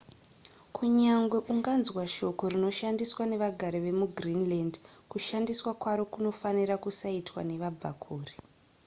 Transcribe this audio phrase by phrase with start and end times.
[0.75, 4.73] kunyange unganzwa shoko rinoshandiswa nevagari vemugreenland
[5.11, 8.33] kushandiswa kwaro kunofanira kusaitwa nevabvakure